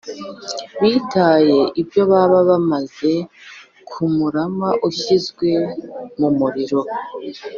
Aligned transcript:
Bitaye 0.81 1.59
ibyo 1.81 2.01
baba 2.11 2.39
bameze 2.49 3.13
nk’umurama 3.87 4.69
ushyizwe 4.89 5.49
mu 6.19 6.29
muriro. 6.37 6.79